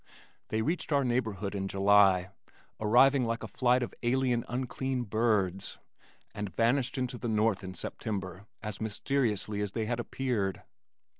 They 0.47 0.63
reached 0.63 0.91
our 0.91 1.05
neighborhood 1.05 1.53
in 1.53 1.67
July, 1.67 2.31
arriving 2.79 3.23
like 3.23 3.43
a 3.43 3.47
flight 3.47 3.83
of 3.83 3.93
alien 4.01 4.43
unclean 4.49 5.03
birds, 5.03 5.77
and 6.33 6.49
vanished 6.55 6.97
into 6.97 7.19
the 7.19 7.29
north 7.29 7.63
in 7.63 7.75
September 7.75 8.47
as 8.63 8.81
mysteriously 8.81 9.61
as 9.61 9.73
they 9.73 9.85
had 9.85 9.99
appeared. 9.99 10.63